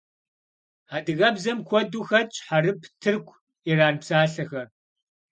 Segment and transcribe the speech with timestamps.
[0.95, 3.35] Адыгэбзэм куэду хэтщ хьэрып, тырку,
[3.69, 4.67] иран псалъэхэр.